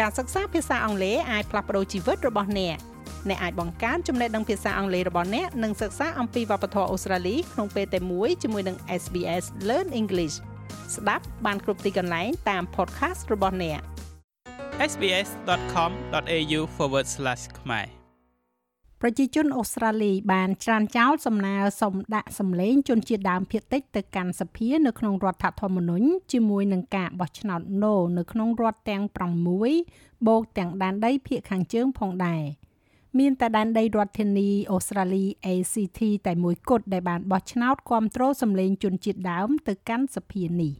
[0.00, 2.76] ការសិក្សាភាសាអង់គ្លេសអាចផ្លាស់ប្ដូរជីវិតរបស់អ្នក
[3.28, 10.36] អ្នកអាចបង្កើនចំណេះដឹងភាសាអង់គ្លេសរបស់អ្នកនិងសិក្សាអំពីវប្បធម៌អូស្ត្រាលីក្នុងពេលតែមួយជាមួយនឹង SBS Learn English
[10.96, 13.80] ស្ដាប់បានគ្រប់ទីកន្លែងតាម podcast របស់អ្នក
[14.90, 16.60] sbs.com.au/
[17.60, 18.01] ខ្មែរ
[19.04, 29.02] ប្រជាជនអូស្ត្រាលីបានច្រានចោលសំណើសុំដាក់សម្លេងជនជាតិដើមភាគតិចទៅកាន់សភានៅក្នុងរដ្ឋធម្មនុញ្ញជាមួយនឹងការបោះឆ្នោត No នៅក្នុងរដ្ឋទាំង
[29.64, 32.42] 6បូកទាំងដែនដីភាគខាងជើងផងដែរ
[33.18, 40.72] មានតែដែនដីរដ្ឋធានីអូស្ត្រាលី ACT តែមួយគត់ដែលបានបោះឆ្នោតគ្រប់គ្រងសម្លេងជនជាតិដើមទៅកាន់សភានេះ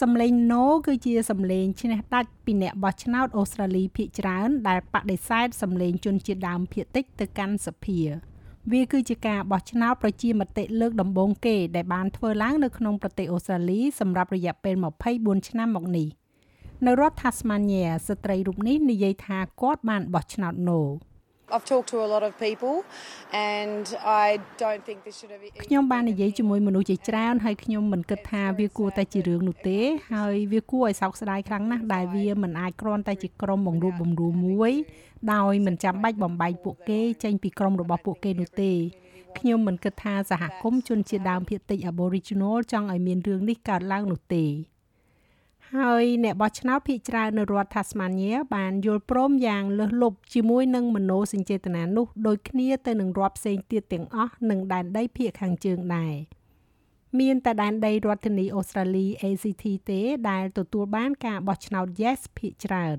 [0.00, 8.00] សំឡេង No គឺជាសំឡេងឈ្នះដាច់ពីអ្នកបោះឆ្នោតអូស្ត្រាលីភាគច្រើន ដែលបដិសេធសំឡេងជនជាតិដើមភាគតិចទៅកាន់សភា
[8.72, 14.74] វាគឺជាការបោះឆ្នោតប្រជាមតិលើកដំបូងគេដែលបានធ្វើឡើងនៅក្នុងប្រទេសអូស្ត្រាលីសម្រាប់រយៈពេល
[15.12, 16.08] 24ឆ្នាំមកនេះ
[16.86, 20.80] នៅរដ្ឋ Tasmania ស្ត្រីរូបនេះនិយាយថាគាត់បានបោះឆ្នោត No
[21.54, 22.74] I've talked to a lot of people
[23.32, 23.84] and
[24.26, 29.78] I don't think this should have ខ្ញុំបាននិយាយជាមួយមនុស្សជាច្រើនហើយខ្ញុំមិនគិតថាវាគួរតែជារឿងនោះទេ
[30.14, 34.72] ហើយវាគួរឲ្យសោកស្ដាយខ្លាំងណាស់ដែលវាមិនអាចគ្រាន់តែជាក្រុមបង្រួបបង្រួមមួយ
[35.32, 38.72] ដោយមិនចាំបាច់បំបែកពួកគេចេញពីក្រុមរបស់ពួកគេនោះទេ
[39.38, 44.44] ខ្ញុំមិនគិតថាសហគមន៍ជនជាតិដើមភាគតិច Aboriginal ចង់ឲ្យមានរឿងនេះកើតឡើងនោះទេ
[45.74, 56.14] ហើយអ្នកបោះឆ្នោតភាគច្រើននៅរដ្ឋ Tasmania បានយល់ព្រមយ៉ាងលើសលប់ជាមួយនឹងមនោសញ្ចេតនានោះដូចគ្នាទៅនឹងរដ្ឋផ្សេងទៀតទាំងអស់នឹងដែនដីភាគខាងជើងដែរ
[57.20, 60.00] មានតែដែនដីរដ្ឋធានីអូស្ត្រាលី ACT ទេ
[60.30, 62.98] ដែលទទួលបានការបោះឆ្នោត Yes ភាគច្រើន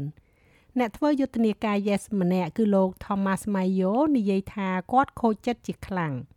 [0.80, 6.14] អ្នកធ្វើយុទ្ធនាការ Yes ម្នាក់គឺលោក Thomas Mayo និយាយថាគាត់ខូចចិត្តជាខ្លាំង។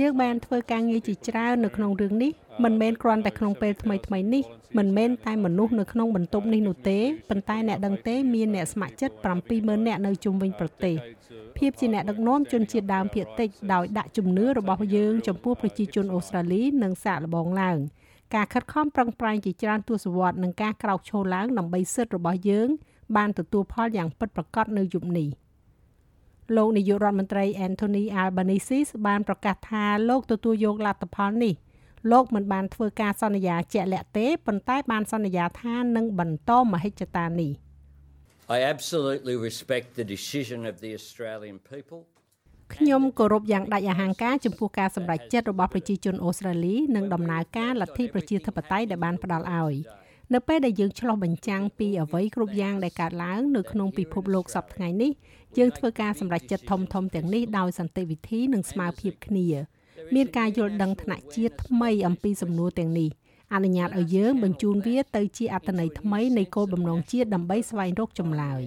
[0.00, 2.30] យើងបានធ្វើការងារជាច្រើននៅក្នុងរឿងនេះ
[2.64, 4.42] មិនមែនគ្រាន់តែក្នុងពេលថ្មីថ្មីនេះ
[4.78, 6.98] មិនមែនតែមនុស្សនៅក្នុងបន្ទប់នេះនោះទេ
[7.30, 9.16] ប៉ុន្តែអ្នកដឹងទេមានអ្នកស្ម័គ្រចិត្ត
[9.52, 10.96] 70000នាក់នៅជុំវិញប្រទេស
[11.58, 17.78] ភាពជាអ្នកដឹកនាំជនជាតិដើមភាគតិចដោយដាក់ជំនឿរបស់យើងចំពោះប្រជាជនអូស្ត្រាលីនិងសាកល្បងឡើង
[18.34, 22.68] ការខិតខំប្រឹងប្រែងជាច្រើនទសវត្សរ៍និងការក្រោកឈរឡើងដើម្បីសិទ្ធិរបស់យើង
[23.16, 25.28] បានទទួលផលយ៉ាងពិតប្រាកដនៅយុគនេះ។
[26.56, 31.54] លោកនាយករដ្ឋមន្ត្រី Anthony Albanese បានប្រកាសថាលោកទទួលយកលទ្ធផលនេះ
[32.12, 37.52] លោកមិនបានធ្វើការសន្យាជាក់លាក់ទេប៉ុន្តែបានសន្យាថានឹងបន្តមហិច្ឆតានេះ
[38.56, 42.00] I absolutely respect the decision of the Australian people
[42.74, 49.74] ខ្ញុំគោរពយ៉ាងដាច់អហង្ការចំពោះការសម្រេចចិត្តរបស់ប្រជាជនអូស្ត្រាលីនិងដំណើរការលទ្ធិប្រជាធិបតេយ្យដែលបានផ្ដល់ឲ្យ
[50.32, 55.12] នៅពេលដែលយើងឆ្លោះបញ្ចាំងពីអ្វីគ្រប់យ៉ាងដែលកើតឡើងនៅក្នុងពិភពលោកសប្តាហ៍ថ្ងៃនេះ
[55.58, 59.46] យើងធ្វើការសម្រេចចិត្តធំធំទាំងនេះដោយសន្តិវិធីនិងស្មារភាពគ្នា
[60.14, 63.10] មានការយល់ដឹងថ្នាក់ជាតិថ្មីអំពីសំណួរទាំងនេះ
[63.54, 68.62] អនុញ្ញាតឲ្យយើងបញ្ជូនវាទៅជាអត្ថន័យថ្មីនៃគោលបំណងជាតិដើម្បីស្វែងរកចម្លើយ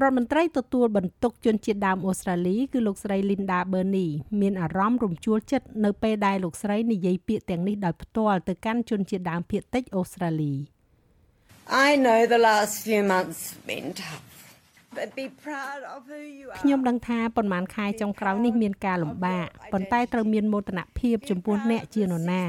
[0.00, 4.08] រដ្ឋមន្ត្រីទទួលបន្ទុកជនជាតិដើមអូស្ត្រាលីគឺលោកស្រី Linda Burney
[4.40, 10.54] មានអារម្មណ៍រំជួលចិត្តនៅពេលដែលលោកស្រីនិយាយពាក្យទាំងនេះដោយផ្ទាល់ទៅកាន់ជនជាតិដើមភាគតិចអូស្ត្រាលី
[11.86, 14.32] I know the last few months been tough
[16.60, 22.44] ខ្ញុំដឹងថាប៉ុន្មានខែចុងក្រោយនេះមានការលំបាកប៉ុន្តែត្រូវមានមោទនភាពចំពោះអ្នកជានរណា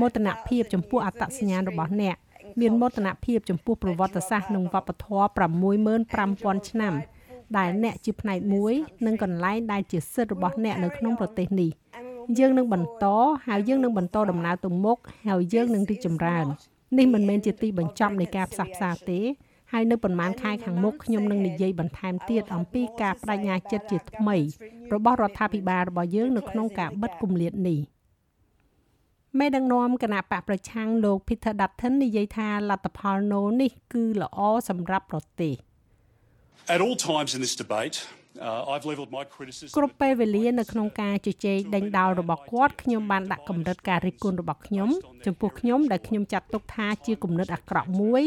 [0.00, 2.16] មោទនភាពចំពោះអត្តសញ្ញាណរបស់អ្នក
[2.60, 5.24] មានមោទនភាពចំពោះប្រវត្តិសាស្ត្រនិងវប្បធម៌
[5.92, 6.94] 65000ឆ្នាំ
[7.58, 8.74] ដែលអ្នកជាផ្នែកមួយ
[9.06, 11.70] និងកន្លែងដែលជាសិទ្ធិរបស់អ្នកនៅក្នុងប្រទេសនេះ
[12.38, 13.04] យើងនឹងបន្ត
[13.46, 16.46] ហើយយើងនឹងបន្តដំណើរទៅមុខហើយយើងនឹងរីកចម្រើន
[16.98, 19.20] នេះមិនមែនជាទីបញ្ចប់នៃការផ្សះផ្សាទេ
[19.72, 24.36] ហើយនៅប្រហែលខែខាងមុខខ្ញុំនឹងនិយាយបន្ថែមទៀតអំពីការបដិញ្ញាចិត្តជាថ្មី
[24.94, 27.78] របស់រដ្ឋាភិបាលរបស់យើងនៅក្នុងការបិទគម្លាតនេះ
[29.38, 34.38] មេដឹកនាំគណៈបកប្រឆាំងលោក Peter Dutton និយាយថាលទ្ធផល No នេះគឺល្អ
[34.68, 35.54] សម្រាប់ប្រទេស
[36.74, 37.96] At all times in this debate
[38.40, 44.88] I've leveled my criticism គ្រប់ពេលវេលានៅក្នុងការជជែកដេញដោលរបស់គាត់ខ្ញុំបានដាក់កម្រិតការរិះគន់របស់ខ្ញុំ
[45.26, 48.22] ចំពោះខ្ញុំដែលខ្ញុំចាត់ទុកថាជាគំនិតអាក្រក់មួយ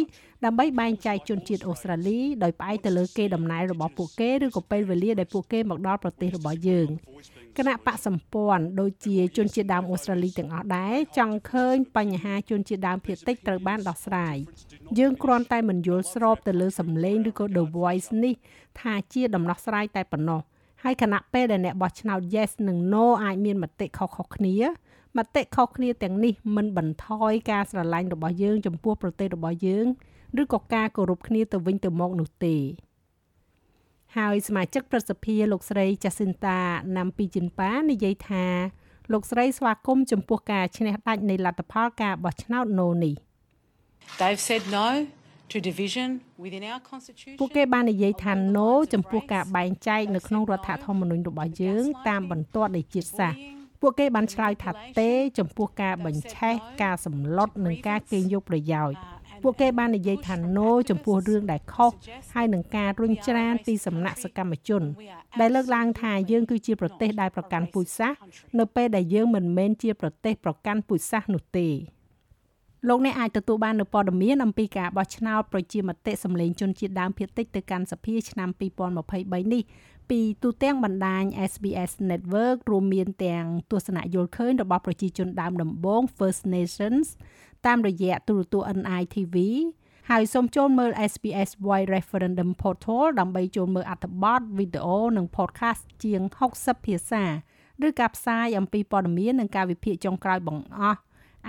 [0.45, 6.89] ដើម្បីបែងចែកជនជាតិអូស្ត្រាលីដោយផ្អែកទៅលើគេដំណើររបស់ពួកគេឬក៏ពេលវេលាដែលពួកគេមកដល់ប្រទេសរបស់យើង
[7.57, 14.37] គណៈបកសម្ព័ន្ធដូចជាជនជាតិដើមអូស្ត្រាលីទាំងអស់ដែរចង់ឃើញបញ្ហាជនជាតិដើមភាគតិចត្រូវបានដោះស្រាយ
[14.99, 18.35] យើងគ្រាន់តែមិនយល់ស្របទៅលើសម្លេងឬក៏ The Voice នេះ
[18.81, 20.41] ថាជាដំណោះស្រាយតែប៉ុណ្ណោះ
[20.83, 24.55] ហើយគណៈពេលដែលអ្នកបោះឆ្នោត Yes និង No អាចមានមតិខុសៗគ្នា
[25.17, 29.85] មតិខុសគ្នាទាំងនេះមិនបន្ថយការស្រឡាញ់របស់យើងចំពោះប្រទេសរបស់យើង
[30.41, 32.55] ឬក៏ការគោរពគ្នាទៅវិញទៅមកនោះទេ
[34.17, 36.57] ហើយសមាជិកប្រសិទ្ធិលោកស្រី Jacinta
[36.97, 38.45] ណាំពីជីនប៉ានិយាយថា
[39.11, 43.15] លោកស្រីស្វាគមន៍ចំពោះការឈ្នះដាច់នៃលទ្ធផលការបោះឆ្នោតណូនេះ
[44.19, 44.87] They've said no
[45.51, 46.09] to division
[46.43, 53.37] within our constitution ពួកគេបាននិយាយថា no ចំពោះការបែងចែកនៅក្នុងរដ្ឋធម្មនុញ្ញរបស់យើង តាមបន្ទាត់នៃជាតិសាសន៍
[53.81, 58.97] ពួកគេបានឆ្លើយថាទេ ចំពោះការបញ្ឆេះការសម្លុតនិងការកេងយកប្រយោជន៍
[59.43, 61.91] ពួកគេបាននិយាយថា no ចំពោះរឿងដែលខុស
[62.33, 64.83] ហើយនឹងការរុញច្រានពីសំណាក់សកម្មជន
[65.39, 68.17] ដែលលើកឡើងថាយើងគឺជាប្រទេសដែលប្រកាន់ពូជសាសន៍
[68.59, 71.67] នៅពេលដែលយើងមិនមែនជាប្រទេសប្រកាន់ពូជសាសន៍នោះទេ
[72.89, 78.49] លោកអ្នកអាចទទួលបាននូវព័ត៌មានអំពីការបោះឆ្នោតប្រជាមតិសម្លេងជនជាតិដើមភាគតិចទៅកាន់សភាឆ្នាំ
[78.99, 79.63] 2023នេះ
[80.09, 87.07] ពីទូទាំងបណ្ដាញ SBS Network រួមមានទាំងទស្សនៈយល់ឃើញរបស់ប្រជាជនដើមដំបូង First Nations
[87.65, 89.35] តាមរយៈទូរទស្សន៍ NITV
[90.09, 96.21] ហើយសូមចូលមើល SBS Wide Referendum Portal ដើម្បីចូលមើលអត្ថបទវីដេអូនិង podcast ជាង
[96.55, 97.23] 60ភាសា
[97.87, 100.99] ឬការផ្សាយអំពីព័ត៌មាននិងការវិភាគចុងក្រោយបង្អស់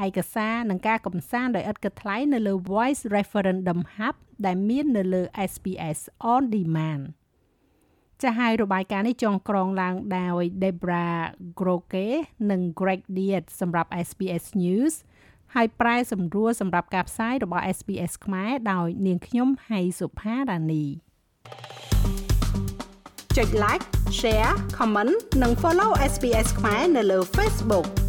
[0.04, 4.16] ឯកសារនិងការកំសាន្តដោយឥតគិតថ្លៃនៅលើ Voice Referendum Hub
[4.46, 6.00] ដែលមាននៅលើ SBS
[6.32, 7.04] On Demand
[8.22, 11.08] ចាស់ហើយរបាយការណ៍នេះចងក្រងឡើងដោយ Debra
[11.60, 12.08] Groke
[12.50, 14.94] និង Greg Diet សម្រាប់ SBS News
[15.54, 20.84] ហើយប្រែសម្រួលសម្រាប់ការផ្សាយរបស់ SBS ខ្មែរដោយនាងខ្ញុំហៃសុផារ៉ានី
[23.36, 23.84] ចុច like
[24.18, 28.05] share comment និង follow SBS ខ្មែរនៅលើ Facebook